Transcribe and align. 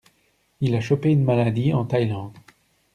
Il 0.61 0.73
a 0.75 0.81
chopé 0.81 1.11
une 1.11 1.23
maladie 1.23 1.75
en 1.75 1.85
Thaïlande. 1.85 2.33